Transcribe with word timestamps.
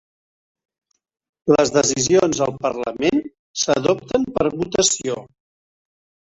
Les 1.55 1.73
decisions 1.75 2.41
al 2.47 2.55
parlament 2.65 3.23
s'adopten 3.67 4.29
per 4.41 4.47
votació 4.59 5.21